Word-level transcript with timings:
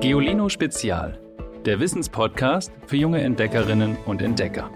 Geolino 0.00 0.48
Spezial, 0.48 1.20
der 1.66 1.78
Wissenspodcast 1.78 2.72
für 2.86 2.96
junge 2.96 3.20
Entdeckerinnen 3.20 3.98
und 4.06 4.22
Entdecker. 4.22 4.70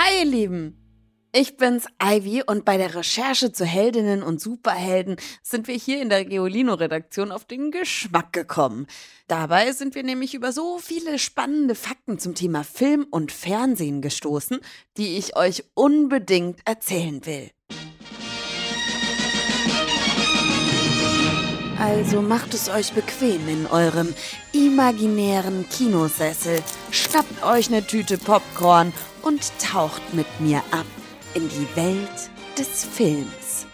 Hi 0.00 0.20
ihr 0.20 0.24
Lieben, 0.24 0.84
ich 1.34 1.58
bin's 1.58 1.86
Ivy 2.02 2.44
und 2.46 2.64
bei 2.64 2.78
der 2.78 2.94
Recherche 2.94 3.52
zu 3.52 3.66
Heldinnen 3.66 4.22
und 4.22 4.40
Superhelden 4.40 5.16
sind 5.42 5.68
wir 5.68 5.74
hier 5.74 6.00
in 6.00 6.08
der 6.08 6.24
Geolino-Redaktion 6.24 7.30
auf 7.30 7.44
den 7.44 7.72
Geschmack 7.72 8.32
gekommen. 8.32 8.86
Dabei 9.28 9.72
sind 9.72 9.94
wir 9.94 10.02
nämlich 10.02 10.32
über 10.32 10.50
so 10.50 10.78
viele 10.78 11.18
spannende 11.18 11.74
Fakten 11.74 12.18
zum 12.18 12.34
Thema 12.34 12.64
Film 12.64 13.06
und 13.10 13.32
Fernsehen 13.32 14.00
gestoßen, 14.00 14.60
die 14.96 15.18
ich 15.18 15.36
euch 15.36 15.64
unbedingt 15.74 16.60
erzählen 16.64 17.26
will. 17.26 17.50
Also 21.78 22.22
macht 22.22 22.54
es 22.54 22.68
euch 22.68 22.92
bequem 22.92 23.48
in 23.48 23.66
eurem 23.66 24.14
imaginären 24.52 25.68
Kinosessel, 25.68 26.60
schnappt 26.90 27.44
euch 27.44 27.68
eine 27.68 27.84
Tüte 27.84 28.16
Popcorn 28.16 28.92
und 29.22 29.40
taucht 29.58 30.14
mit 30.14 30.26
mir 30.40 30.58
ab 30.70 30.86
in 31.34 31.48
die 31.48 31.76
Welt 31.76 32.30
des 32.56 32.84
Films. 32.84 33.66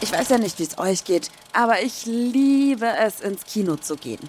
Ich 0.00 0.12
weiß 0.12 0.30
ja 0.30 0.38
nicht, 0.38 0.58
wie 0.58 0.64
es 0.64 0.78
euch 0.78 1.04
geht, 1.04 1.30
aber 1.52 1.82
ich 1.82 2.06
liebe 2.06 2.86
es, 2.86 3.20
ins 3.20 3.44
Kino 3.44 3.76
zu 3.76 3.96
gehen. 3.96 4.28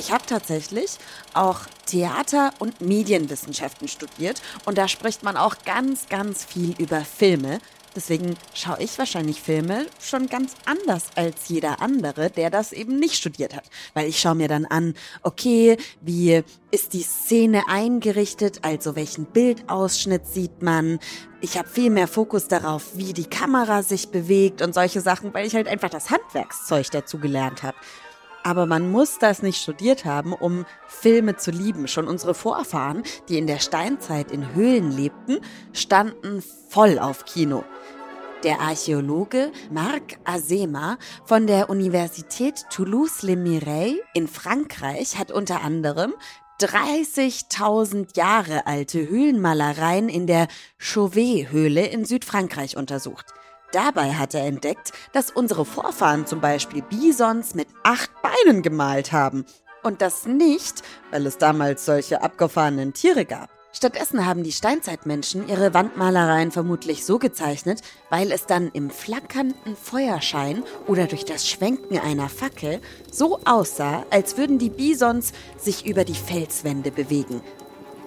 Ich 0.00 0.12
habe 0.12 0.24
tatsächlich 0.24 0.92
auch 1.34 1.60
Theater- 1.84 2.54
und 2.58 2.80
Medienwissenschaften 2.80 3.86
studiert 3.86 4.40
und 4.64 4.78
da 4.78 4.88
spricht 4.88 5.22
man 5.22 5.36
auch 5.36 5.56
ganz, 5.66 6.08
ganz 6.08 6.42
viel 6.42 6.74
über 6.78 7.02
Filme. 7.02 7.58
Deswegen 7.94 8.34
schaue 8.54 8.80
ich 8.80 8.98
wahrscheinlich 8.98 9.42
Filme 9.42 9.84
schon 10.00 10.26
ganz 10.28 10.54
anders 10.64 11.08
als 11.16 11.48
jeder 11.48 11.82
andere, 11.82 12.30
der 12.30 12.48
das 12.48 12.72
eben 12.72 12.98
nicht 12.98 13.16
studiert 13.16 13.54
hat. 13.54 13.64
Weil 13.92 14.08
ich 14.08 14.18
schaue 14.18 14.36
mir 14.36 14.48
dann 14.48 14.64
an, 14.64 14.94
okay, 15.22 15.76
wie 16.00 16.44
ist 16.70 16.94
die 16.94 17.02
Szene 17.02 17.64
eingerichtet, 17.68 18.60
also 18.62 18.96
welchen 18.96 19.26
Bildausschnitt 19.26 20.26
sieht 20.26 20.62
man. 20.62 20.98
Ich 21.42 21.58
habe 21.58 21.68
viel 21.68 21.90
mehr 21.90 22.08
Fokus 22.08 22.48
darauf, 22.48 22.96
wie 22.96 23.12
die 23.12 23.28
Kamera 23.28 23.82
sich 23.82 24.08
bewegt 24.08 24.62
und 24.62 24.72
solche 24.72 25.02
Sachen, 25.02 25.34
weil 25.34 25.46
ich 25.46 25.54
halt 25.54 25.68
einfach 25.68 25.90
das 25.90 26.08
Handwerkszeug 26.08 26.90
dazu 26.90 27.18
gelernt 27.18 27.62
habe. 27.62 27.76
Aber 28.42 28.66
man 28.66 28.90
muss 28.90 29.18
das 29.18 29.42
nicht 29.42 29.60
studiert 29.60 30.04
haben, 30.04 30.32
um 30.32 30.64
Filme 30.86 31.36
zu 31.36 31.50
lieben. 31.50 31.88
Schon 31.88 32.08
unsere 32.08 32.34
Vorfahren, 32.34 33.02
die 33.28 33.38
in 33.38 33.46
der 33.46 33.58
Steinzeit 33.58 34.32
in 34.32 34.54
Höhlen 34.54 34.90
lebten, 34.90 35.40
standen 35.72 36.42
voll 36.68 36.98
auf 36.98 37.24
Kino. 37.24 37.64
Der 38.42 38.60
Archäologe 38.60 39.52
Marc 39.70 40.18
Azema 40.24 40.96
von 41.26 41.46
der 41.46 41.68
Universität 41.68 42.64
Toulouse-Le 42.70 43.36
Mireille 43.36 44.00
in 44.14 44.28
Frankreich 44.28 45.18
hat 45.18 45.30
unter 45.30 45.60
anderem 45.60 46.14
30.000 46.60 48.16
Jahre 48.16 48.66
alte 48.66 49.08
Höhlenmalereien 49.08 50.08
in 50.08 50.26
der 50.26 50.48
Chauvet-Höhle 50.78 51.86
in 51.86 52.06
Südfrankreich 52.06 52.78
untersucht. 52.78 53.26
Dabei 53.72 54.14
hat 54.14 54.34
er 54.34 54.46
entdeckt, 54.46 54.92
dass 55.12 55.30
unsere 55.30 55.64
Vorfahren 55.64 56.26
zum 56.26 56.40
Beispiel 56.40 56.82
Bisons 56.82 57.54
mit 57.54 57.68
acht 57.84 58.10
Beinen 58.22 58.62
gemalt 58.62 59.12
haben. 59.12 59.44
Und 59.82 60.02
das 60.02 60.26
nicht, 60.26 60.82
weil 61.10 61.26
es 61.26 61.38
damals 61.38 61.84
solche 61.84 62.22
abgefahrenen 62.22 62.92
Tiere 62.92 63.24
gab. 63.24 63.48
Stattdessen 63.72 64.26
haben 64.26 64.42
die 64.42 64.50
Steinzeitmenschen 64.50 65.48
ihre 65.48 65.72
Wandmalereien 65.72 66.50
vermutlich 66.50 67.06
so 67.06 67.20
gezeichnet, 67.20 67.82
weil 68.10 68.32
es 68.32 68.46
dann 68.46 68.68
im 68.72 68.90
flackernden 68.90 69.76
Feuerschein 69.76 70.64
oder 70.88 71.06
durch 71.06 71.24
das 71.24 71.48
Schwenken 71.48 71.96
einer 71.98 72.28
Fackel 72.28 72.80
so 73.12 73.38
aussah, 73.44 74.04
als 74.10 74.36
würden 74.36 74.58
die 74.58 74.70
Bisons 74.70 75.32
sich 75.56 75.86
über 75.86 76.04
die 76.04 76.14
Felswände 76.14 76.90
bewegen. 76.90 77.42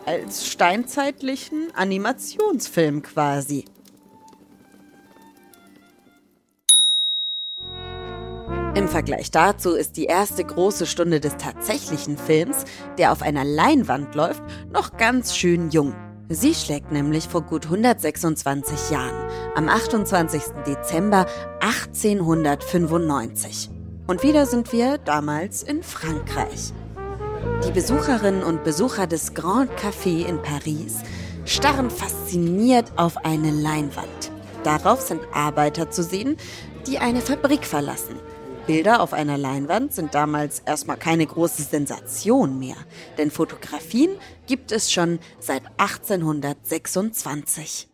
Als 0.05 0.45
steinzeitlichen 0.47 1.73
Animationsfilm 1.73 3.01
quasi. 3.01 3.63
Im 8.75 8.87
Vergleich 8.87 9.29
dazu 9.29 9.73
ist 9.73 9.97
die 9.97 10.05
erste 10.05 10.43
große 10.43 10.87
Stunde 10.87 11.19
des 11.19 11.37
tatsächlichen 11.37 12.17
Films, 12.17 12.65
der 12.97 13.11
auf 13.11 13.21
einer 13.21 13.45
Leinwand 13.45 14.15
läuft, 14.15 14.41
noch 14.71 14.97
ganz 14.97 15.37
schön 15.37 15.69
jung. 15.69 15.93
Sie 16.27 16.55
schlägt 16.55 16.91
nämlich 16.91 17.27
vor 17.27 17.43
gut 17.43 17.65
126 17.65 18.89
Jahren, 18.89 19.29
am 19.55 19.69
28. 19.69 20.41
Dezember 20.65 21.27
1895. 21.59 23.69
Und 24.07 24.23
wieder 24.23 24.47
sind 24.47 24.73
wir 24.73 24.97
damals 24.97 25.61
in 25.61 25.83
Frankreich. 25.83 26.73
Die 27.67 27.71
Besucherinnen 27.71 28.41
und 28.41 28.63
Besucher 28.63 29.05
des 29.05 29.35
Grand 29.35 29.69
Café 29.73 30.25
in 30.25 30.41
Paris 30.41 30.95
starren 31.45 31.91
fasziniert 31.91 32.91
auf 32.95 33.23
eine 33.23 33.51
Leinwand. 33.51 34.31
Darauf 34.63 35.01
sind 35.01 35.21
Arbeiter 35.31 35.91
zu 35.91 36.01
sehen, 36.01 36.37
die 36.87 36.97
eine 36.97 37.21
Fabrik 37.21 37.67
verlassen– 37.67 38.15
Bilder 38.65 39.01
auf 39.01 39.11
einer 39.11 39.37
Leinwand 39.37 39.91
sind 39.91 40.15
damals 40.15 40.59
erstmal 40.59 40.95
keine 40.95 41.25
große 41.25 41.63
Sensation 41.63 42.59
mehr, 42.59 42.77
denn 43.17 43.29
Fotografien 43.29 44.11
gibt 44.47 44.71
es 44.71 44.89
schon 44.89 45.19
seit 45.39 45.63
1826. 45.77 47.89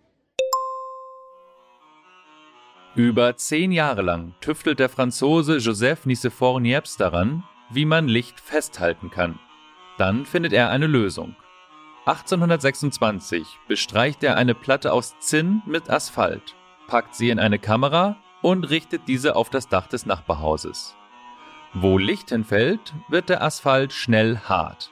Über 2.94 3.36
zehn 3.36 3.72
Jahre 3.72 4.04
lang 4.04 4.36
tüftelt 4.42 4.78
der 4.78 4.90
Franzose 4.90 5.58
Joseph 5.58 6.06
Nicephore 6.06 6.62
Niepce 6.62 6.98
daran, 6.98 7.44
wie 7.72 7.86
man 7.86 8.08
Licht 8.08 8.40
festhalten 8.40 9.10
kann. 9.10 9.40
Dann 9.98 10.28
findet 10.28 10.54
er 10.54 10.70
eine 10.70 10.86
Lösung. 10.86 11.36
1826 12.06 13.58
bestreicht 13.68 14.24
er 14.24 14.38
eine 14.38 14.54
Platte 14.54 14.94
aus 14.94 15.16
Zinn 15.20 15.64
mit 15.66 15.90
Asphalt, 15.90 16.54
packt 16.88 17.16
sie 17.16 17.32
in 17.32 17.40
eine 17.40 17.58
Kamera 17.58 18.18
und 18.42 18.66
richtet 18.66 19.08
diese 19.08 19.36
auf 19.36 19.50
das 19.50 19.68
Dach 19.68 19.88
des 19.88 20.06
Nachbarhauses. 20.06 20.96
Wo 21.74 21.98
Licht 21.98 22.30
hinfällt, 22.30 22.94
wird 23.10 23.30
der 23.30 23.44
Asphalt 23.44 23.94
schnell 23.94 24.40
hart. 24.40 24.92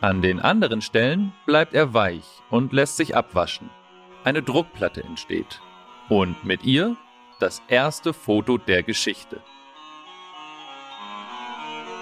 An 0.00 0.20
den 0.20 0.40
anderen 0.40 0.82
Stellen 0.82 1.32
bleibt 1.46 1.72
er 1.72 1.94
weich 1.94 2.42
und 2.50 2.72
lässt 2.72 2.96
sich 2.96 3.16
abwaschen. 3.16 3.70
Eine 4.22 4.42
Druckplatte 4.42 5.02
entsteht. 5.02 5.60
Und 6.10 6.44
mit 6.44 6.64
ihr 6.64 6.96
das 7.40 7.62
erste 7.68 8.12
Foto 8.12 8.58
der 8.58 8.82
Geschichte. 8.82 9.40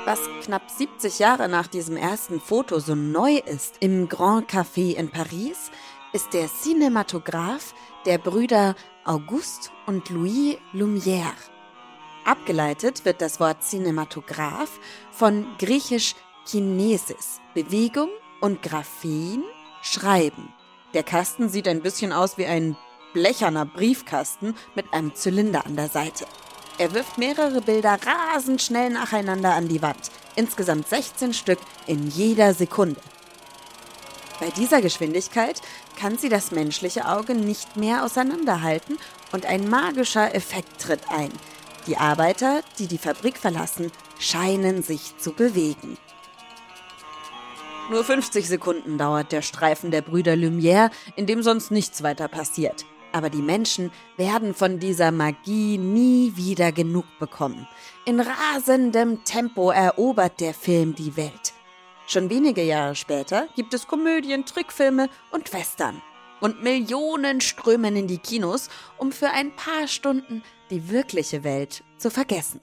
Was 0.04 0.18
knapp 0.42 0.68
70 0.68 1.20
Jahre 1.20 1.48
nach 1.48 1.68
diesem 1.68 1.96
ersten 1.96 2.40
Foto 2.40 2.80
so 2.80 2.96
neu 2.96 3.36
ist 3.36 3.76
im 3.78 4.08
Grand 4.08 4.50
Café 4.50 4.96
in 4.96 5.10
Paris, 5.10 5.70
ist 6.12 6.34
der 6.34 6.48
Cinematograph 6.48 7.72
der 8.04 8.18
Brüder 8.18 8.74
Auguste 9.04 9.70
und 9.86 10.10
Louis 10.10 10.58
Lumière. 10.72 11.34
Abgeleitet 12.24 13.04
wird 13.04 13.20
das 13.20 13.40
Wort 13.40 13.64
Cinematograph 13.64 14.78
von 15.10 15.46
griechisch 15.58 16.14
Kinesis, 16.46 17.40
Bewegung 17.52 18.10
und 18.40 18.62
Graphen, 18.62 19.42
Schreiben. 19.82 20.52
Der 20.94 21.02
Kasten 21.02 21.48
sieht 21.48 21.66
ein 21.66 21.82
bisschen 21.82 22.12
aus 22.12 22.38
wie 22.38 22.46
ein 22.46 22.76
blecherner 23.12 23.66
Briefkasten 23.66 24.54
mit 24.76 24.92
einem 24.92 25.14
Zylinder 25.14 25.66
an 25.66 25.74
der 25.74 25.88
Seite. 25.88 26.26
Er 26.78 26.94
wirft 26.94 27.18
mehrere 27.18 27.60
Bilder 27.60 27.98
rasend 28.06 28.62
schnell 28.62 28.90
nacheinander 28.90 29.54
an 29.54 29.68
die 29.68 29.82
Wand, 29.82 30.10
insgesamt 30.36 30.88
16 30.88 31.34
Stück 31.34 31.58
in 31.86 32.08
jeder 32.08 32.54
Sekunde. 32.54 33.00
Bei 34.42 34.50
dieser 34.50 34.82
Geschwindigkeit 34.82 35.62
kann 35.96 36.18
sie 36.18 36.28
das 36.28 36.50
menschliche 36.50 37.06
Auge 37.06 37.36
nicht 37.36 37.76
mehr 37.76 38.04
auseinanderhalten 38.04 38.98
und 39.30 39.46
ein 39.46 39.70
magischer 39.70 40.34
Effekt 40.34 40.80
tritt 40.80 41.08
ein. 41.10 41.30
Die 41.86 41.96
Arbeiter, 41.96 42.62
die 42.80 42.88
die 42.88 42.98
Fabrik 42.98 43.38
verlassen, 43.38 43.92
scheinen 44.18 44.82
sich 44.82 45.16
zu 45.16 45.30
bewegen. 45.32 45.96
Nur 47.88 48.02
50 48.02 48.48
Sekunden 48.48 48.98
dauert 48.98 49.30
der 49.30 49.42
Streifen 49.42 49.92
der 49.92 50.02
Brüder 50.02 50.34
Lumière, 50.34 50.90
in 51.14 51.26
dem 51.26 51.44
sonst 51.44 51.70
nichts 51.70 52.02
weiter 52.02 52.26
passiert. 52.26 52.84
Aber 53.12 53.30
die 53.30 53.42
Menschen 53.42 53.92
werden 54.16 54.54
von 54.54 54.80
dieser 54.80 55.12
Magie 55.12 55.78
nie 55.78 56.32
wieder 56.34 56.72
genug 56.72 57.04
bekommen. 57.20 57.68
In 58.06 58.18
rasendem 58.18 59.22
Tempo 59.22 59.70
erobert 59.70 60.40
der 60.40 60.52
Film 60.52 60.96
die 60.96 61.16
Welt. 61.16 61.52
Schon 62.06 62.30
wenige 62.30 62.62
Jahre 62.62 62.94
später 62.94 63.48
gibt 63.56 63.74
es 63.74 63.86
Komödien, 63.86 64.44
Trickfilme 64.44 65.08
und 65.30 65.52
Western. 65.52 66.02
Und 66.40 66.62
Millionen 66.62 67.40
strömen 67.40 67.94
in 67.96 68.08
die 68.08 68.18
Kinos, 68.18 68.68
um 68.98 69.12
für 69.12 69.30
ein 69.30 69.54
paar 69.54 69.86
Stunden 69.86 70.42
die 70.70 70.90
wirkliche 70.90 71.44
Welt 71.44 71.84
zu 71.98 72.10
vergessen. 72.10 72.60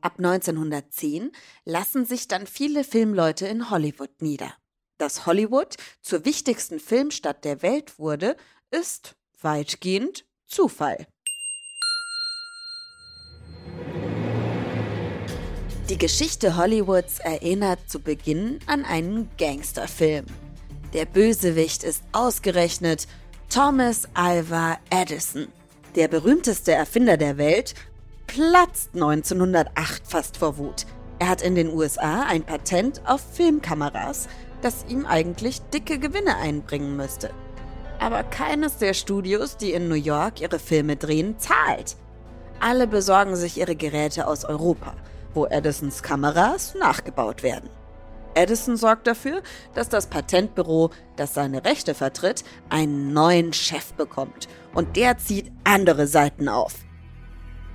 Ab 0.00 0.14
1910 0.18 1.32
lassen 1.64 2.06
sich 2.06 2.28
dann 2.28 2.46
viele 2.46 2.84
Filmleute 2.84 3.48
in 3.48 3.70
Hollywood 3.70 4.22
nieder. 4.22 4.54
Dass 4.98 5.26
Hollywood 5.26 5.76
zur 6.00 6.24
wichtigsten 6.24 6.78
Filmstadt 6.78 7.44
der 7.44 7.62
Welt 7.62 7.98
wurde, 7.98 8.36
ist 8.70 9.16
weitgehend 9.40 10.24
Zufall. 10.46 11.08
Die 15.88 15.98
Geschichte 15.98 16.56
Hollywoods 16.56 17.20
erinnert 17.20 17.78
zu 17.86 18.00
Beginn 18.00 18.58
an 18.66 18.84
einen 18.84 19.30
Gangsterfilm. 19.38 20.26
Der 20.92 21.04
Bösewicht 21.04 21.84
ist 21.84 22.02
ausgerechnet 22.10 23.06
Thomas 23.48 24.08
Alva 24.12 24.78
Edison. 24.90 25.46
Der 25.94 26.08
berühmteste 26.08 26.72
Erfinder 26.72 27.16
der 27.16 27.38
Welt 27.38 27.74
platzt 28.26 28.90
1908 28.94 30.02
fast 30.04 30.38
vor 30.38 30.58
Wut. 30.58 30.86
Er 31.20 31.28
hat 31.28 31.40
in 31.40 31.54
den 31.54 31.72
USA 31.72 32.22
ein 32.22 32.42
Patent 32.42 33.00
auf 33.06 33.20
Filmkameras, 33.34 34.26
das 34.62 34.84
ihm 34.88 35.06
eigentlich 35.06 35.60
dicke 35.72 36.00
Gewinne 36.00 36.36
einbringen 36.36 36.96
müsste. 36.96 37.30
Aber 38.00 38.24
keines 38.24 38.78
der 38.78 38.92
Studios, 38.92 39.56
die 39.56 39.72
in 39.72 39.88
New 39.88 39.94
York 39.94 40.40
ihre 40.40 40.58
Filme 40.58 40.96
drehen, 40.96 41.38
zahlt. 41.38 41.94
Alle 42.58 42.88
besorgen 42.88 43.36
sich 43.36 43.58
ihre 43.58 43.76
Geräte 43.76 44.26
aus 44.26 44.44
Europa, 44.44 44.94
wo 45.36 45.46
Edisons 45.46 46.02
Kameras 46.02 46.74
nachgebaut 46.74 47.42
werden. 47.42 47.70
Edison 48.34 48.76
sorgt 48.76 49.06
dafür, 49.06 49.42
dass 49.74 49.88
das 49.88 50.08
Patentbüro, 50.08 50.90
das 51.16 51.34
seine 51.34 51.64
Rechte 51.64 51.94
vertritt, 51.94 52.44
einen 52.68 53.12
neuen 53.12 53.52
Chef 53.52 53.94
bekommt. 53.94 54.48
Und 54.74 54.96
der 54.96 55.16
zieht 55.18 55.50
andere 55.64 56.06
Seiten 56.06 56.48
auf. 56.48 56.74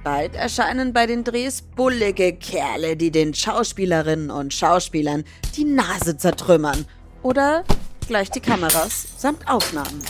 Bald 0.03 0.35
erscheinen 0.35 0.93
bei 0.93 1.05
den 1.07 1.23
Drehs 1.23 1.61
bullige 1.61 2.33
Kerle, 2.33 2.95
die 2.95 3.11
den 3.11 3.33
Schauspielerinnen 3.33 4.31
und 4.31 4.53
Schauspielern 4.53 5.23
die 5.55 5.65
Nase 5.65 6.17
zertrümmern. 6.17 6.85
Oder 7.23 7.63
gleich 8.07 8.29
die 8.31 8.39
Kameras 8.39 9.07
samt 9.17 9.47
Aufnahmen. 9.47 10.01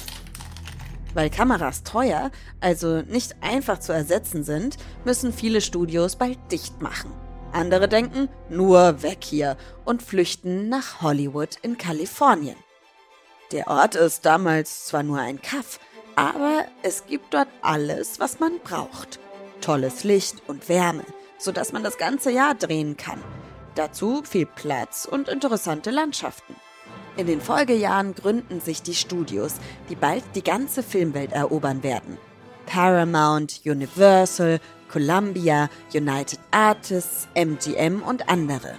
Weil 1.14 1.30
Kameras 1.30 1.84
teuer, 1.84 2.32
also 2.62 3.02
nicht 3.02 3.36
einfach 3.42 3.80
zu 3.80 3.92
ersetzen 3.92 4.44
sind, 4.44 4.78
müssen 5.04 5.34
viele 5.34 5.60
Studios 5.60 6.16
bald 6.16 6.40
dicht 6.52 6.82
machen. 6.82 7.12
Andere 7.54 7.88
denken, 7.88 8.30
nur 8.50 9.04
weg 9.04 9.20
hier 9.24 9.58
und 9.86 10.02
flüchten 10.02 10.70
nach 10.70 11.02
Hollywood 11.02 11.58
in 11.62 11.78
Kalifornien. 11.78 12.58
Der 13.52 13.68
Ort 13.68 13.96
ist 13.96 14.26
damals 14.26 14.86
zwar 14.86 15.04
nur 15.04 15.20
ein 15.20 15.42
Kaff, 15.42 15.80
aber 16.16 16.66
es 16.84 17.06
gibt 17.06 17.34
dort 17.34 17.50
alles, 17.62 18.20
was 18.20 18.40
man 18.40 18.60
braucht 18.64 19.20
tolles 19.62 20.04
Licht 20.04 20.42
und 20.48 20.68
Wärme, 20.68 21.06
sodass 21.38 21.72
man 21.72 21.84
das 21.84 21.98
ganze 21.98 22.32
Jahr 22.32 22.56
drehen 22.56 22.98
kann. 22.98 23.22
Dazu 23.76 24.22
viel 24.24 24.46
Platz 24.46 25.06
und 25.10 25.30
interessante 25.30 25.92
Landschaften. 25.92 26.56
In 27.16 27.28
den 27.28 27.42
Folgejahren 27.42 28.16
gründen 28.16 28.60
sich 28.60 28.82
die 28.82 28.96
Studios, 28.96 29.54
die 29.90 29.96
bald 29.96 30.24
die 30.36 30.44
ganze 30.44 30.84
Filmwelt 30.84 31.32
erobern 31.32 31.84
werden. 31.84 32.18
Paramount, 32.66 33.62
Universal, 33.66 34.60
Columbia, 34.92 35.70
United 35.94 36.40
Artists, 36.52 37.28
MGM 37.34 38.02
und 38.04 38.30
andere. 38.30 38.76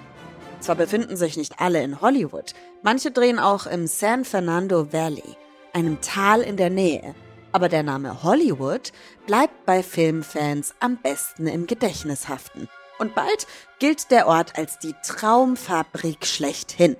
Zwar 0.60 0.76
befinden 0.76 1.16
sich 1.16 1.36
nicht 1.36 1.58
alle 1.58 1.82
in 1.82 2.00
Hollywood, 2.00 2.54
manche 2.82 3.10
drehen 3.10 3.38
auch 3.38 3.66
im 3.66 3.86
San 3.86 4.24
Fernando 4.24 4.92
Valley, 4.92 5.36
einem 5.72 6.00
Tal 6.00 6.42
in 6.42 6.56
der 6.56 6.70
Nähe, 6.70 7.14
aber 7.50 7.68
der 7.68 7.82
Name 7.82 8.22
Hollywood 8.22 8.92
bleibt 9.26 9.66
bei 9.66 9.82
Filmfans 9.82 10.74
am 10.80 10.98
besten 10.98 11.46
im 11.46 11.66
Gedächtnis 11.66 12.28
haften. 12.28 12.68
Und 12.98 13.14
bald 13.14 13.46
gilt 13.78 14.10
der 14.10 14.28
Ort 14.28 14.56
als 14.56 14.78
die 14.78 14.94
Traumfabrik 15.04 16.26
schlechthin. 16.26 16.96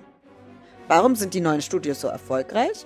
Warum 0.87 1.15
sind 1.15 1.33
die 1.33 1.41
neuen 1.41 1.61
Studios 1.61 2.01
so 2.01 2.07
erfolgreich? 2.07 2.85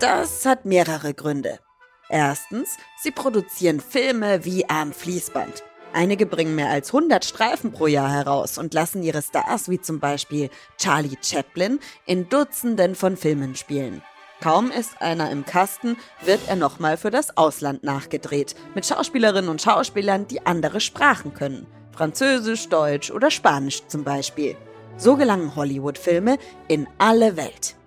Das 0.00 0.44
hat 0.44 0.64
mehrere 0.64 1.14
Gründe. 1.14 1.60
Erstens, 2.08 2.76
sie 2.96 3.10
produzieren 3.10 3.80
Filme 3.80 4.44
wie 4.44 4.68
am 4.68 4.92
Fließband. 4.92 5.62
Einige 5.92 6.26
bringen 6.26 6.54
mehr 6.54 6.70
als 6.70 6.88
100 6.88 7.24
Streifen 7.24 7.72
pro 7.72 7.86
Jahr 7.86 8.10
heraus 8.10 8.58
und 8.58 8.74
lassen 8.74 9.02
ihre 9.02 9.22
Stars 9.22 9.68
wie 9.68 9.80
zum 9.80 10.00
Beispiel 10.00 10.50
Charlie 10.76 11.16
Chaplin 11.22 11.80
in 12.06 12.28
Dutzenden 12.28 12.94
von 12.94 13.16
Filmen 13.16 13.56
spielen. 13.56 14.02
Kaum 14.40 14.70
ist 14.70 15.02
einer 15.02 15.30
im 15.30 15.44
Kasten, 15.44 15.96
wird 16.24 16.40
er 16.46 16.56
nochmal 16.56 16.96
für 16.96 17.10
das 17.10 17.36
Ausland 17.36 17.82
nachgedreht, 17.82 18.54
mit 18.74 18.86
Schauspielerinnen 18.86 19.50
und 19.50 19.60
Schauspielern, 19.60 20.28
die 20.28 20.46
andere 20.46 20.80
Sprachen 20.80 21.34
können. 21.34 21.66
Französisch, 21.90 22.68
Deutsch 22.68 23.10
oder 23.10 23.30
Spanisch 23.30 23.84
zum 23.88 24.04
Beispiel. 24.04 24.56
So 24.96 25.16
gelangen 25.16 25.56
Hollywood-Filme 25.56 26.38
in 26.68 26.86
alle 26.98 27.36
Welt. 27.36 27.77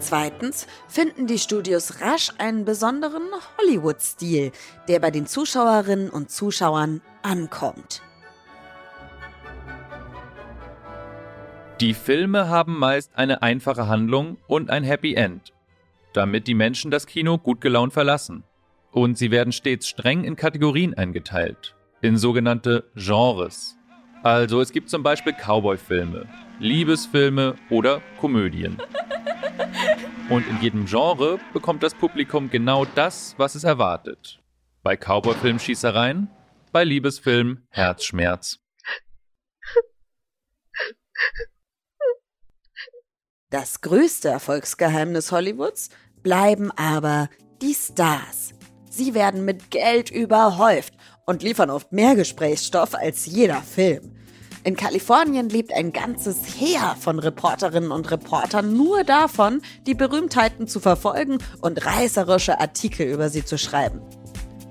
Zweitens 0.00 0.66
finden 0.86 1.26
die 1.26 1.38
Studios 1.38 2.00
rasch 2.00 2.30
einen 2.38 2.64
besonderen 2.64 3.24
Hollywood-Stil, 3.58 4.52
der 4.86 5.00
bei 5.00 5.10
den 5.10 5.26
Zuschauerinnen 5.26 6.08
und 6.08 6.30
Zuschauern 6.30 7.00
ankommt. 7.22 8.02
Die 11.80 11.94
Filme 11.94 12.48
haben 12.48 12.78
meist 12.78 13.12
eine 13.16 13.42
einfache 13.42 13.86
Handlung 13.86 14.36
und 14.46 14.70
ein 14.70 14.82
Happy 14.82 15.14
End, 15.14 15.52
damit 16.12 16.46
die 16.46 16.54
Menschen 16.54 16.90
das 16.90 17.06
Kino 17.06 17.38
gut 17.38 17.60
gelaunt 17.60 17.92
verlassen. 17.92 18.44
Und 18.90 19.18
sie 19.18 19.30
werden 19.30 19.52
stets 19.52 19.88
streng 19.88 20.24
in 20.24 20.34
Kategorien 20.34 20.94
eingeteilt, 20.94 21.76
in 22.00 22.16
sogenannte 22.16 22.84
Genres. 22.94 23.76
Also 24.22 24.60
es 24.60 24.72
gibt 24.72 24.90
zum 24.90 25.02
Beispiel 25.02 25.34
Cowboy-Filme, 25.34 26.26
Liebesfilme 26.58 27.54
oder 27.70 28.00
Komödien. 28.20 28.78
Und 30.28 30.46
in 30.48 30.60
jedem 30.60 30.86
Genre 30.86 31.38
bekommt 31.52 31.82
das 31.82 31.94
Publikum 31.94 32.50
genau 32.50 32.84
das, 32.84 33.34
was 33.38 33.54
es 33.54 33.64
erwartet. 33.64 34.40
Bei 34.82 34.96
Cowboy-Film 34.96 35.58
Schießereien, 35.58 36.28
bei 36.72 36.84
Liebesfilm 36.84 37.66
Herzschmerz. 37.70 38.58
Das 43.50 43.80
größte 43.80 44.28
Erfolgsgeheimnis 44.28 45.32
Hollywoods 45.32 45.88
bleiben 46.22 46.70
aber 46.72 47.30
die 47.62 47.74
Stars. 47.74 48.52
Sie 48.90 49.14
werden 49.14 49.44
mit 49.44 49.70
Geld 49.70 50.10
überhäuft 50.10 50.92
und 51.24 51.42
liefern 51.42 51.70
oft 51.70 51.92
mehr 51.92 52.14
Gesprächsstoff 52.14 52.94
als 52.94 53.24
jeder 53.26 53.62
Film. 53.62 54.17
In 54.68 54.76
Kalifornien 54.76 55.48
lebt 55.48 55.72
ein 55.72 55.92
ganzes 55.92 56.42
Heer 56.58 56.94
von 57.00 57.18
Reporterinnen 57.18 57.90
und 57.90 58.10
Reportern 58.10 58.76
nur 58.76 59.02
davon, 59.02 59.62
die 59.86 59.94
Berühmtheiten 59.94 60.68
zu 60.68 60.78
verfolgen 60.78 61.38
und 61.62 61.86
reißerische 61.86 62.60
Artikel 62.60 63.06
über 63.06 63.30
sie 63.30 63.42
zu 63.42 63.56
schreiben. 63.56 64.02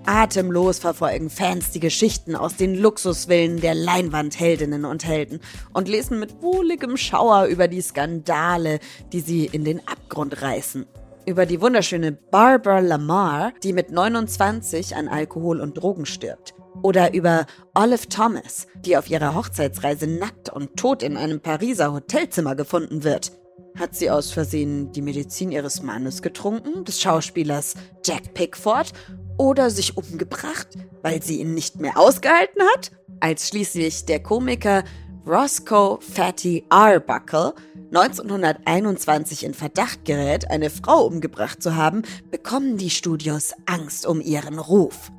Atemlos 0.06 0.78
verfolgen 0.78 1.32
Fans 1.32 1.72
die 1.72 1.80
Geschichten 1.80 2.36
aus 2.36 2.56
den 2.58 2.76
Luxusvillen 2.76 3.60
der 3.60 3.74
Leinwandheldinnen 3.74 4.86
und 4.86 5.04
Helden 5.04 5.40
und 5.74 5.88
lesen 5.88 6.20
mit 6.20 6.44
wohligem 6.44 6.96
Schauer 6.96 7.46
über 7.46 7.68
die 7.68 7.82
Skandale, 7.82 8.78
die 9.14 9.22
sie 9.22 9.46
in 9.48 9.66
den 9.66 9.80
Abgrund 9.88 10.44
reißen. 10.44 10.86
Über 11.26 11.48
die 11.48 11.60
wunderschöne 11.60 12.12
Barbara 12.12 12.82
Lamar, 12.82 13.52
die 13.64 13.74
mit 13.74 13.90
29 13.90 14.96
an 14.96 15.08
Alkohol 15.08 15.60
und 15.60 15.74
Drogen 15.74 16.06
stirbt. 16.06 16.54
Oder 16.84 17.14
über 17.14 17.46
Olive 17.74 18.08
Thomas, 18.08 18.68
die 18.86 18.98
auf 18.98 19.10
ihrer 19.10 19.36
Hochzeitsreise 19.36 20.08
nackt 20.08 20.50
und 20.50 20.78
tot 20.78 21.04
in 21.04 21.18
einem 21.18 21.42
Pariser 21.42 21.94
Hotelzimmer 21.94 22.56
gefunden 22.56 23.04
wird. 23.04 23.32
Hat 23.78 23.96
sie 23.96 24.10
aus 24.10 24.32
Versehen 24.32 24.92
die 24.92 25.02
Medizin 25.02 25.52
ihres 25.52 25.84
Mannes 25.84 26.22
getrunken, 26.22 26.84
des 26.84 27.02
Schauspielers 27.02 27.76
Jack 28.04 28.34
Pickford, 28.34 28.94
oder 29.38 29.70
sich 29.70 29.98
umgebracht, 29.98 30.70
weil 31.04 31.22
sie 31.22 31.40
ihn 31.40 31.54
nicht 31.54 31.80
mehr 31.80 31.98
ausgehalten 31.98 32.62
hat? 32.74 32.92
Als 33.20 33.50
schließlich 33.50 34.06
der 34.06 34.22
Komiker 34.22 34.84
Roscoe 35.28 36.00
Fatty 36.02 36.66
Arbuckle 36.70 37.54
1921 37.94 39.44
in 39.44 39.54
Verdacht 39.54 40.06
gerät, 40.06 40.50
eine 40.50 40.70
Frau 40.70 41.06
umgebracht 41.06 41.62
zu 41.62 41.76
haben, 41.76 42.04
bekommen 42.32 42.78
die 42.78 42.90
Studios 42.90 43.54
Angst 43.66 44.06
um 44.06 44.22
ihren 44.22 44.60
Ruf. 44.60 45.12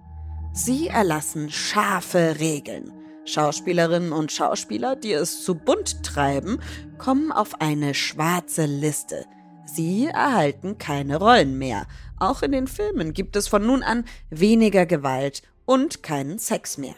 Sie 0.59 0.89
erlassen 0.89 1.51
scharfe 1.51 2.41
Regeln. 2.41 2.93
Schauspielerinnen 3.25 4.11
und 4.11 4.33
Schauspieler, 4.33 4.97
die 4.97 5.13
es 5.13 5.45
zu 5.45 5.55
bunt 5.55 6.03
treiben, 6.03 6.59
kommen 6.99 7.31
auf 7.31 7.61
eine 7.61 7.95
schwarze 7.95 8.67
Liste. 8.67 9.25
Sie 9.67 10.07
erhalten 10.07 10.77
keine 10.77 11.19
Rollen 11.19 11.59
mehr. 11.59 11.87
Auch 12.19 12.43
in 12.43 12.51
den 12.51 12.67
Filmen 12.67 13.13
gibt 13.13 13.37
es 13.37 13.47
von 13.47 13.65
nun 13.65 13.85
an 13.85 14.05
weniger 14.31 14.85
Gewalt 14.85 15.43
und 15.65 16.03
keinen 16.03 16.41
Sex 16.41 16.77
mehr. 16.77 16.97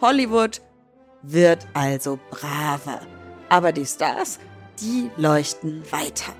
Hollywood 0.00 0.62
wird 1.22 1.66
also 1.74 2.18
braver. 2.30 3.02
Aber 3.50 3.72
die 3.72 3.84
Stars, 3.84 4.38
die 4.80 5.10
leuchten 5.18 5.82
weiter. 5.92 6.32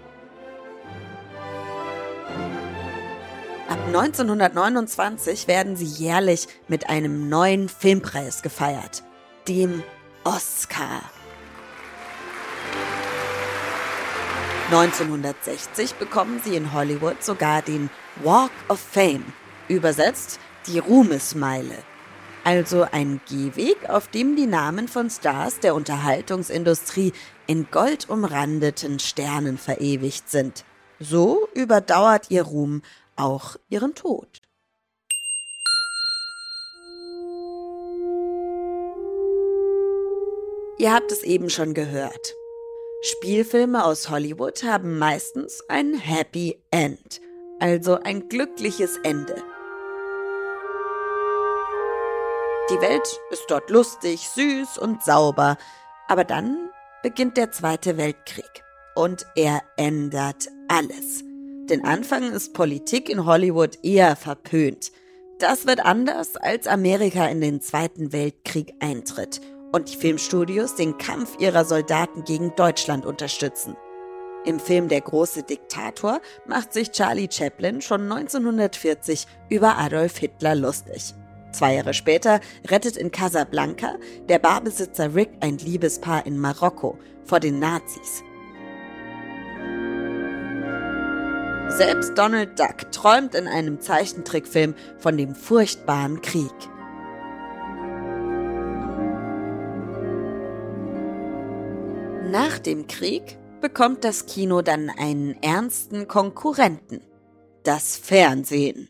Ab 3.68 3.80
1929 3.86 5.48
werden 5.48 5.74
sie 5.74 5.86
jährlich 5.86 6.46
mit 6.68 6.88
einem 6.88 7.28
neuen 7.28 7.68
Filmpreis 7.68 8.42
gefeiert, 8.42 9.02
dem 9.48 9.82
Oscar. 10.22 11.02
1960 14.70 15.94
bekommen 15.94 16.40
sie 16.44 16.54
in 16.54 16.72
Hollywood 16.72 17.24
sogar 17.24 17.60
den 17.60 17.90
Walk 18.22 18.52
of 18.68 18.78
Fame, 18.78 19.24
übersetzt 19.66 20.38
die 20.68 20.78
Ruhmesmeile. 20.78 21.76
Also 22.44 22.86
ein 22.92 23.20
Gehweg, 23.28 23.88
auf 23.88 24.06
dem 24.06 24.36
die 24.36 24.46
Namen 24.46 24.86
von 24.86 25.10
Stars 25.10 25.58
der 25.58 25.74
Unterhaltungsindustrie 25.74 27.12
in 27.48 27.66
goldumrandeten 27.72 29.00
Sternen 29.00 29.58
verewigt 29.58 30.30
sind. 30.30 30.64
So 31.00 31.48
überdauert 31.52 32.30
ihr 32.30 32.42
Ruhm 32.42 32.82
auch 33.16 33.56
ihren 33.68 33.94
Tod. 33.94 34.40
Ihr 40.78 40.92
habt 40.92 41.10
es 41.10 41.22
eben 41.22 41.48
schon 41.48 41.72
gehört. 41.72 42.34
Spielfilme 43.02 43.84
aus 43.84 44.10
Hollywood 44.10 44.62
haben 44.62 44.98
meistens 44.98 45.62
ein 45.68 45.94
Happy 45.94 46.62
End, 46.70 47.20
also 47.60 47.98
ein 48.02 48.28
glückliches 48.28 48.98
Ende. 49.02 49.42
Die 52.68 52.80
Welt 52.80 53.20
ist 53.30 53.44
dort 53.48 53.70
lustig, 53.70 54.28
süß 54.28 54.78
und 54.78 55.02
sauber, 55.02 55.56
aber 56.08 56.24
dann 56.24 56.70
beginnt 57.02 57.36
der 57.36 57.52
Zweite 57.52 57.96
Weltkrieg 57.96 58.64
und 58.96 59.24
er 59.36 59.62
ändert 59.76 60.48
alles. 60.68 61.25
Denn 61.68 61.84
Anfang 61.84 62.30
ist 62.32 62.54
Politik 62.54 63.08
in 63.08 63.26
Hollywood 63.26 63.78
eher 63.82 64.14
verpönt. 64.14 64.92
Das 65.38 65.66
wird 65.66 65.84
anders, 65.84 66.36
als 66.36 66.66
Amerika 66.66 67.26
in 67.26 67.40
den 67.40 67.60
Zweiten 67.60 68.12
Weltkrieg 68.12 68.72
eintritt 68.80 69.40
und 69.72 69.92
die 69.92 69.96
Filmstudios 69.96 70.76
den 70.76 70.96
Kampf 70.96 71.36
ihrer 71.40 71.64
Soldaten 71.64 72.24
gegen 72.24 72.54
Deutschland 72.54 73.04
unterstützen. 73.04 73.76
Im 74.44 74.60
Film 74.60 74.86
Der 74.86 75.00
große 75.00 75.42
Diktator 75.42 76.20
macht 76.46 76.72
sich 76.72 76.92
Charlie 76.92 77.28
Chaplin 77.28 77.80
schon 77.82 78.02
1940 78.02 79.26
über 79.48 79.76
Adolf 79.76 80.18
Hitler 80.18 80.54
lustig. 80.54 81.14
Zwei 81.50 81.74
Jahre 81.74 81.94
später 81.94 82.40
rettet 82.68 82.96
in 82.96 83.10
Casablanca 83.10 83.96
der 84.28 84.38
Barbesitzer 84.38 85.14
Rick 85.14 85.30
ein 85.40 85.58
Liebespaar 85.58 86.26
in 86.26 86.38
Marokko 86.38 86.96
vor 87.24 87.40
den 87.40 87.58
Nazis. 87.58 88.22
Selbst 91.68 92.16
Donald 92.16 92.58
Duck 92.58 92.90
träumt 92.92 93.34
in 93.34 93.48
einem 93.48 93.80
Zeichentrickfilm 93.80 94.74
von 94.98 95.16
dem 95.18 95.34
furchtbaren 95.34 96.22
Krieg. 96.22 96.52
Nach 102.30 102.58
dem 102.58 102.86
Krieg 102.86 103.36
bekommt 103.60 104.04
das 104.04 104.26
Kino 104.26 104.62
dann 104.62 104.90
einen 104.90 105.42
ernsten 105.42 106.08
Konkurrenten. 106.08 107.00
Das 107.64 107.96
Fernsehen. 107.96 108.88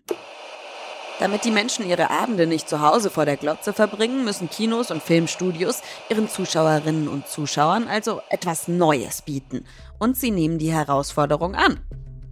Damit 1.19 1.45
die 1.45 1.51
Menschen 1.51 1.89
ihre 1.89 2.11
Abende 2.11 2.47
nicht 2.47 2.69
zu 2.69 2.83
Hause 2.83 3.09
vor 3.09 3.25
der 3.25 3.39
Glotze 3.39 3.73
verbringen, 3.73 4.25
müssen 4.25 4.51
Kinos 4.51 4.91
und 4.91 5.03
Filmstudios 5.03 5.81
ihren 6.11 6.29
Zuschauerinnen 6.29 7.09
und 7.09 7.27
Zuschauern 7.27 7.89
also 7.89 8.21
etwas 8.29 8.69
Neues 8.69 9.23
bieten. 9.23 9.65
Und 9.99 10.17
sie 10.17 10.31
nehmen 10.31 10.59
die 10.59 10.73
Herausforderung 10.73 11.55
an. 11.55 11.81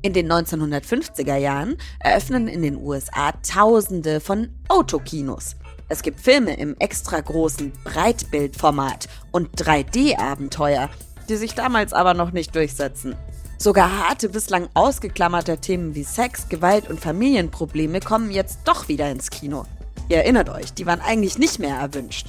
In 0.04 0.12
den 0.12 0.30
1950er 0.30 1.37
Jahren 1.37 1.78
eröffnen 1.99 2.46
in 2.46 2.61
den 2.61 2.76
USA 2.76 3.32
Tausende 3.42 4.20
von 4.20 4.50
Autokinos. 4.68 5.56
Es 5.88 6.02
gibt 6.02 6.20
Filme 6.20 6.58
im 6.58 6.76
extra 6.78 7.18
großen 7.18 7.73
Breitbildformat 7.84 9.08
und 9.32 9.58
3D-Abenteuer, 9.58 10.90
die 11.30 11.37
sich 11.37 11.54
damals 11.54 11.94
aber 11.94 12.12
noch 12.12 12.32
nicht 12.32 12.54
durchsetzen. 12.54 13.16
Sogar 13.56 14.06
harte, 14.06 14.28
bislang 14.28 14.68
ausgeklammerte 14.75 15.56
Themen 15.56 15.94
wie 15.94 16.04
Sex, 16.04 16.50
Gewalt 16.50 16.90
und 16.90 17.00
Familienprobleme 17.00 18.00
kommen 18.00 18.30
jetzt 18.30 18.58
doch 18.64 18.88
wieder 18.88 19.11
ins 19.11 19.30
Kino. 19.30 19.64
Ihr 20.11 20.18
erinnert 20.18 20.50
euch, 20.50 20.75
die 20.75 20.84
waren 20.84 21.00
eigentlich 21.00 21.38
nicht 21.38 21.58
mehr 21.58 21.76
erwünscht. 21.76 22.26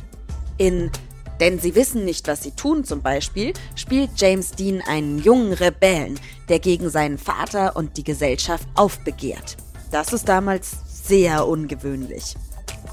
In 0.58 0.92
Denn 1.40 1.60
sie 1.60 1.76
wissen 1.76 2.06
nicht, 2.06 2.28
was 2.28 2.44
sie 2.44 2.52
tun 2.52 2.84
zum 2.84 3.02
Beispiel, 3.02 3.54
spielt 3.76 4.12
James 4.16 4.52
Dean 4.52 4.82
einen 4.82 5.20
jungen 5.20 5.54
Rebellen, 5.54 6.20
der 6.50 6.60
gegen 6.60 6.90
seinen 6.90 7.18
Vater 7.18 7.76
und 7.76 7.98
die 7.98 8.04
Gesellschaft 8.04 8.68
aufbegehrt. 8.76 9.58
Das 9.92 10.14
ist 10.14 10.30
damals 10.30 10.72
sehr 11.08 11.48
ungewöhnlich. 11.48 12.36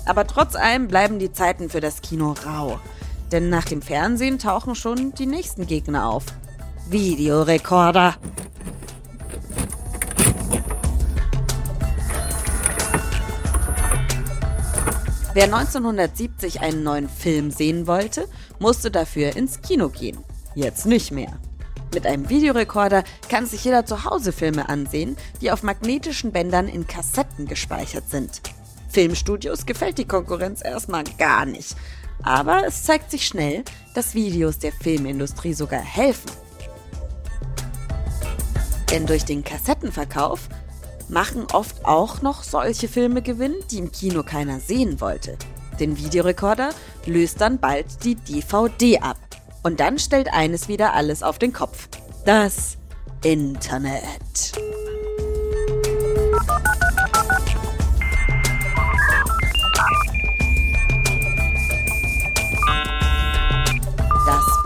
Aber 0.05 0.27
trotz 0.27 0.57
allem 0.57 0.89
bleiben 0.89 1.19
die 1.19 1.33
Zeiten 1.33 1.71
für 1.71 1.81
das 1.81 2.03
Kino 2.03 2.35
rau. 2.45 2.81
Denn 3.31 3.49
nach 3.49 3.65
dem 3.65 3.81
Fernsehen 3.81 4.39
tauchen 4.39 4.75
schon 4.75 5.13
die 5.15 5.27
nächsten 5.27 5.67
Gegner 5.67 6.09
auf. 6.09 6.25
Videorekorder. 6.91 8.17
Wer 15.35 15.45
1970 15.45 16.61
einen 16.61 16.83
neuen 16.83 17.09
Film 17.09 17.51
sehen 17.51 17.87
wollte, 17.87 18.29
musste 18.59 18.91
dafür 18.91 19.35
ins 19.35 19.63
Kino 19.63 19.89
gehen. 19.89 20.19
Jetzt 20.55 20.85
nicht 20.85 21.11
mehr. 21.11 21.39
Mit 21.95 22.07
einem 22.07 22.29
Videorekorder 22.29 23.03
kann 23.31 23.47
sich 23.47 23.65
jeder 23.65 23.87
zu 23.87 24.05
Hause 24.05 24.33
Filme 24.33 24.69
ansehen, 24.69 25.17
die 25.41 25.51
auf 25.51 25.63
magnetischen 25.63 26.33
Bändern 26.33 26.69
in 26.69 26.87
Kassetten 26.87 27.47
gespeichert 27.47 28.11
sind. 28.11 28.43
Filmstudios 28.91 29.65
gefällt 29.65 29.97
die 29.97 30.07
Konkurrenz 30.07 30.63
erstmal 30.63 31.05
gar 31.17 31.47
nicht. 31.47 31.77
Aber 32.23 32.67
es 32.67 32.85
zeigt 32.85 33.11
sich 33.11 33.27
schnell, 33.27 33.65
dass 33.95 34.15
Videos 34.15 34.59
der 34.59 34.73
Filmindustrie 34.73 35.55
sogar 35.55 35.81
helfen. 35.81 36.31
Denn 38.91 39.07
durch 39.07 39.25
den 39.25 39.43
Kassettenverkauf 39.43 40.51
machen 41.13 41.47
oft 41.53 41.85
auch 41.85 42.23
noch 42.23 42.43
solche 42.43 42.89
Filme 42.89 43.23
Gewinn, 43.23 43.55
die 43.71 43.79
im 43.79 43.93
Kino 43.93 44.23
keiner 44.23 44.59
sehen 44.59 45.01
wollte. 45.01 45.37
Den 45.79 45.99
Videorekorder 45.99 46.71
löst 47.07 47.41
dann 47.41 47.59
bald 47.59 47.87
die 48.05 48.15
DVD 48.15 48.99
ab. 48.99 49.19
Und 49.63 49.79
dann 49.79 49.99
stellt 49.99 50.33
eines 50.33 50.69
wieder 50.69 50.95
alles 50.95 51.23
auf 51.23 51.39
den 51.39 51.53
Kopf. 51.53 51.89
Das 52.25 52.79
Internet. 53.23 54.53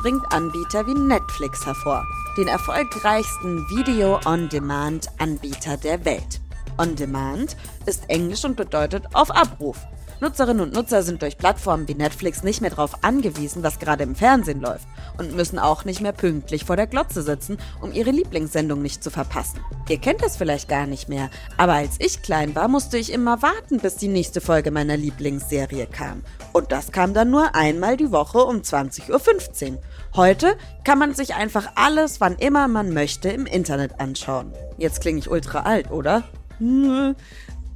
Bringt 0.07 0.33
Anbieter 0.33 0.87
wie 0.87 0.95
Netflix 0.95 1.67
hervor, 1.67 2.07
den 2.37 2.47
erfolgreichsten 2.47 3.69
Video-on-Demand-Anbieter 3.69 5.79
der 5.79 6.05
Welt. 6.05 6.41
On 6.79 6.95
Demand 6.95 7.57
ist 7.87 8.09
Englisch 8.09 8.45
und 8.45 8.55
bedeutet 8.55 9.03
auf 9.15 9.33
Abruf. 9.33 9.79
Nutzerinnen 10.21 10.63
und 10.63 10.73
Nutzer 10.73 11.03
sind 11.03 11.21
durch 11.21 11.37
Plattformen 11.37 11.89
wie 11.89 11.95
Netflix 11.95 12.43
nicht 12.43 12.63
mehr 12.63 12.71
darauf 12.71 13.05
angewiesen, 13.05 13.63
was 13.63 13.79
gerade 13.79 14.05
im 14.05 14.15
Fernsehen 14.15 14.61
läuft 14.61 14.87
und 15.19 15.35
müssen 15.35 15.59
auch 15.59 15.85
nicht 15.85 16.01
mehr 16.01 16.13
pünktlich 16.13 16.65
vor 16.65 16.77
der 16.77 16.87
Glotze 16.87 17.23
sitzen, 17.23 17.59
um 17.81 17.93
ihre 17.93 18.13
Lieblingssendung 18.13 18.81
nicht 18.81 19.05
zu 19.05 19.11
verpassen. 19.11 19.61
Ihr 19.89 19.99
kennt 19.99 20.23
das 20.23 20.37
vielleicht 20.37 20.69
gar 20.69 20.87
nicht 20.87 21.09
mehr, 21.09 21.31
aber 21.57 21.75
als 21.75 21.97
ich 21.99 22.23
klein 22.23 22.55
war, 22.55 22.69
musste 22.69 22.97
ich 22.97 23.13
immer 23.13 23.43
warten, 23.43 23.79
bis 23.79 23.97
die 23.97 24.09
nächste 24.09 24.41
Folge 24.41 24.71
meiner 24.71 24.97
Lieblingsserie 24.97 25.87
kam. 25.87 26.23
Und 26.53 26.73
das 26.73 26.93
kam 26.93 27.13
dann 27.13 27.31
nur 27.31 27.55
einmal 27.55 27.97
die 27.97 28.13
Woche 28.13 28.39
um 28.39 28.57
20.15 28.57 29.73
Uhr. 29.73 29.79
Heute 30.17 30.57
kann 30.83 30.99
man 30.99 31.15
sich 31.15 31.35
einfach 31.35 31.73
alles, 31.75 32.23
wann 32.23 32.37
immer 32.37 32.69
man 32.69 32.95
möchte, 32.95 33.29
im 33.29 33.45
Internet 33.45 34.01
anschauen. 34.01 34.51
Jetzt 34.79 35.03
klinge 35.03 35.19
ich 35.19 35.31
ultra 35.31 35.61
alt, 35.61 35.91
oder? 35.91 36.25
Wir 36.59 37.15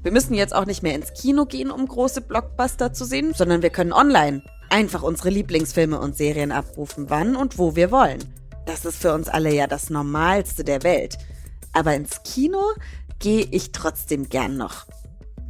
müssen 0.04 0.32
jetzt 0.32 0.54
auch 0.54 0.64
nicht 0.64 0.82
mehr 0.82 0.94
ins 0.94 1.12
Kino 1.12 1.44
gehen, 1.44 1.70
um 1.70 1.86
große 1.86 2.22
Blockbuster 2.22 2.94
zu 2.94 3.04
sehen, 3.04 3.34
sondern 3.34 3.60
wir 3.60 3.68
können 3.68 3.92
online 3.92 4.42
einfach 4.70 5.02
unsere 5.02 5.28
Lieblingsfilme 5.28 6.00
und 6.00 6.16
Serien 6.16 6.50
abrufen, 6.50 7.10
wann 7.10 7.36
und 7.36 7.58
wo 7.58 7.76
wir 7.76 7.90
wollen. 7.90 8.24
Das 8.64 8.86
ist 8.86 9.02
für 9.02 9.12
uns 9.12 9.28
alle 9.28 9.52
ja 9.52 9.66
das 9.66 9.90
Normalste 9.90 10.64
der 10.64 10.82
Welt. 10.82 11.18
Aber 11.74 11.94
ins 11.94 12.22
Kino 12.22 12.62
gehe 13.18 13.46
ich 13.50 13.72
trotzdem 13.72 14.30
gern 14.30 14.56
noch. 14.56 14.86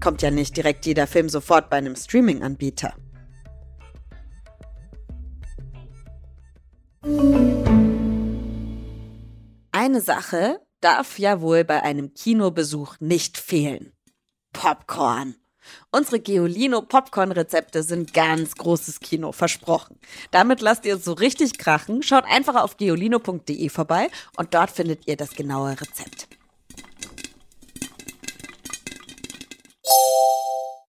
Kommt 0.00 0.22
ja 0.22 0.32
nicht 0.32 0.56
direkt 0.56 0.86
jeder 0.86 1.06
Film 1.06 1.28
sofort 1.28 1.70
bei 1.70 1.76
einem 1.76 1.94
Streaming-Anbieter. 1.94 2.94
Eine 9.72 10.02
Sache 10.02 10.60
darf 10.82 11.18
ja 11.18 11.40
wohl 11.40 11.64
bei 11.64 11.82
einem 11.82 12.12
Kinobesuch 12.12 12.96
nicht 13.00 13.38
fehlen. 13.38 13.94
Popcorn. 14.52 15.36
Unsere 15.90 16.20
Geolino 16.20 16.82
Popcorn 16.82 17.32
Rezepte 17.32 17.82
sind 17.82 18.12
ganz 18.12 18.54
großes 18.54 19.00
Kino, 19.00 19.32
versprochen. 19.32 19.98
Damit 20.30 20.60
lasst 20.60 20.84
ihr 20.84 20.96
es 20.96 21.04
so 21.04 21.14
richtig 21.14 21.56
krachen. 21.56 22.02
Schaut 22.02 22.24
einfach 22.26 22.56
auf 22.56 22.76
geolino.de 22.76 23.70
vorbei 23.70 24.10
und 24.36 24.52
dort 24.52 24.70
findet 24.70 25.06
ihr 25.06 25.16
das 25.16 25.30
genaue 25.30 25.80
Rezept. 25.80 26.28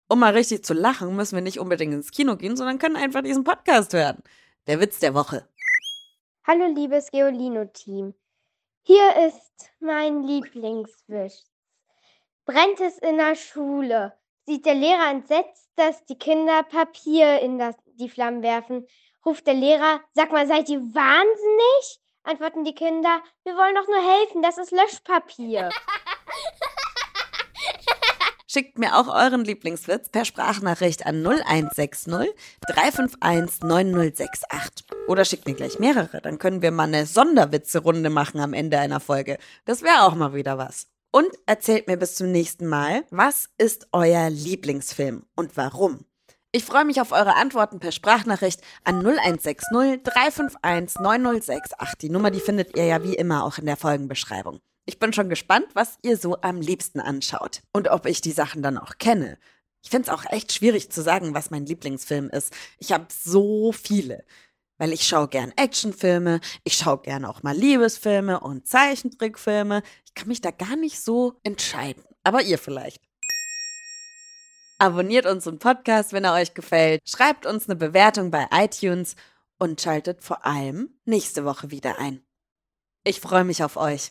Um 0.09 0.19
mal 0.19 0.35
richtig 0.35 0.65
zu 0.65 0.75
lachen, 0.75 1.15
müssen 1.15 1.37
wir 1.37 1.43
nicht 1.43 1.61
unbedingt 1.61 1.95
ins 1.95 2.11
Kino 2.11 2.37
gehen, 2.37 2.57
sondern 2.57 2.81
können 2.81 2.97
einfach 2.97 3.23
diesen 3.23 3.45
Podcast 3.45 3.93
hören. 3.93 4.19
Der 4.67 4.81
Witz 4.81 4.99
der 4.99 5.15
Woche. 5.15 5.47
Hallo 6.45 6.67
liebes 6.67 7.13
Geolino-Team. 7.13 8.15
Hier 8.83 9.29
ist 9.29 9.71
mein 9.79 10.25
Lieblingswisch. 10.25 11.45
Brennt 12.47 12.81
es 12.81 12.99
in 12.99 13.17
der 13.17 13.37
Schule, 13.37 14.19
sieht 14.45 14.67
der 14.67 14.75
Lehrer 14.75 15.09
entsetzt, 15.09 15.71
dass 15.77 16.05
die 16.07 16.19
Kinder 16.19 16.65
Papier 16.65 17.39
in 17.39 17.61
das, 17.61 17.77
die 17.95 18.09
Flammen 18.09 18.43
werfen. 18.43 18.89
Ruft 19.25 19.47
der 19.47 19.55
Lehrer, 19.55 20.01
sag 20.15 20.33
mal, 20.33 20.49
seid 20.49 20.69
ihr 20.69 20.81
wahnsinnig? 20.81 22.01
Antworten 22.25 22.65
die 22.65 22.75
Kinder, 22.75 23.23
wir 23.45 23.55
wollen 23.55 23.77
doch 23.77 23.87
nur 23.87 24.03
helfen, 24.03 24.43
das 24.43 24.59
ist 24.59 24.73
Löschpapier. 24.73 25.71
Schickt 28.53 28.79
mir 28.79 28.99
auch 28.99 29.09
euren 29.09 29.47
Lieblingswitz 29.47 30.11
per 30.11 30.27
Sprachnachricht 30.27 31.07
an 31.07 31.27
0160 31.27 32.35
351 32.69 33.63
9068. 33.63 34.87
Oder 35.09 35.25
schickt 35.25 35.47
mir 35.47 35.55
gleich 35.55 35.79
mehrere, 35.79 36.21
dann 36.21 36.39
können 36.39 36.61
wir 36.61 36.71
mal 36.71 36.83
eine 36.83 37.07
Sonderwitze-Runde 37.07 38.11
machen 38.11 38.41
am 38.41 38.53
Ende 38.53 38.79
einer 38.79 39.01
Folge. 39.01 39.39
Das 39.65 39.81
wäre 39.81 40.03
auch 40.03 40.15
mal 40.15 40.35
wieder 40.35 40.59
was. 40.59 40.89
Und 41.13 41.31
erzählt 41.47 41.87
mir 41.87 41.97
bis 41.97 42.15
zum 42.15 42.31
nächsten 42.31 42.67
Mal, 42.67 43.05
was 43.09 43.49
ist 43.57 43.89
euer 43.93 44.29
Lieblingsfilm 44.29 45.25
und 45.35 45.57
warum? 45.57 46.05
Ich 46.51 46.67
freue 46.67 46.85
mich 46.85 47.01
auf 47.01 47.13
eure 47.13 47.37
Antworten 47.37 47.81
per 47.81 47.91
Sprachnachricht 47.91 48.61
an 48.85 48.99
0160 48.99 50.03
351 50.03 51.01
9068. 51.01 51.99
Die 52.03 52.11
Nummer, 52.11 52.31
die 52.31 52.41
findet 52.41 52.77
ihr 52.77 52.85
ja 52.85 53.03
wie 53.03 53.15
immer 53.15 53.45
auch 53.45 53.57
in 53.57 53.65
der 53.65 53.79
Folgenbeschreibung. 53.79 54.61
Ich 54.85 54.99
bin 54.99 55.13
schon 55.13 55.29
gespannt, 55.29 55.69
was 55.75 55.99
ihr 56.03 56.17
so 56.17 56.41
am 56.41 56.61
liebsten 56.61 57.01
anschaut 57.01 57.63
und 57.73 57.89
ob 57.89 58.07
ich 58.07 58.21
die 58.21 58.33
Sachen 58.33 58.63
dann 58.63 58.79
auch 58.79 58.99
kenne. 58.99 59.39
Ich 59.85 59.91
finde 59.91 60.11
es 60.11 60.15
auch 60.15 60.25
echt 60.31 60.53
schwierig 60.53 60.91
zu 60.91 61.03
sagen, 61.03 61.35
was 61.35 61.51
mein 61.51 61.67
Lieblingsfilm 61.67 62.29
ist. 62.31 62.53
Ich 62.79 62.93
habe 62.93 63.07
so 63.11 63.73
viele. 63.73 64.25
Weil 64.79 64.93
ich 64.93 65.07
schaue 65.07 65.29
gern 65.29 65.53
Actionfilme, 65.57 66.41
ich 66.65 66.75
schaue 66.75 66.99
gern 67.03 67.25
auch 67.25 67.45
mal 67.45 67.57
Liebesfilme 67.57 68.41
und 68.41 68.67
Zeichentrickfilme. 68.67 69.83
Ich 70.07 70.15
kann 70.15 70.29
mich 70.29 70.41
da 70.41 70.51
gar 70.51 70.77
nicht 70.77 71.01
so 71.01 71.39
entscheiden. 71.45 72.03
Aber 72.25 72.43
ihr 72.43 72.59
vielleicht. 72.59 73.01
Abonniert 74.79 75.27
unseren 75.27 75.61
Podcast, 75.61 76.13
wenn 76.13 76.25
er 76.25 76.35
euch 76.35 76.55
gefällt. 76.55 77.01
Schreibt 77.09 77.47
uns 77.47 77.69
eine 77.69 77.77
Bewertung 77.77 78.33
bei 78.33 78.49
iTunes 78.51 79.15
und 79.59 79.81
schaltet 79.81 80.25
vor 80.25 80.45
allem 80.45 80.99
nächste 81.05 81.45
Woche 81.45 81.71
wieder 81.71 82.01
ein. 82.01 82.25
Ich 83.05 83.21
freue 83.21 83.45
mich 83.45 83.63
auf 83.63 83.77
euch. 83.77 84.11